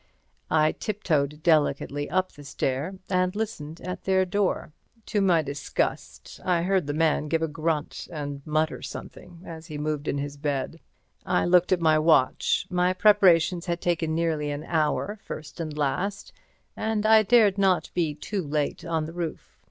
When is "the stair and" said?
2.31-3.35